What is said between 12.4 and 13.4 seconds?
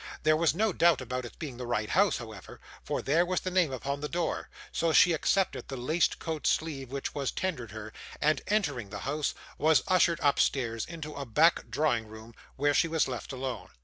where she was left